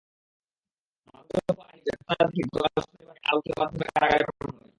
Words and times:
মাদকদ্রব্য 1.07 1.59
আইনে 1.65 1.81
গ্রেপ্তার 1.85 2.17
দেখিয়ে 2.23 2.47
গতকাল 2.47 2.81
শনিবার 2.85 3.15
তাঁকে 3.15 3.27
আদালতের 3.27 3.55
মাধ্যমে 3.59 3.85
কারাগারে 3.89 4.23
পাঠানো 4.27 4.49
হয়েছে। 4.49 4.67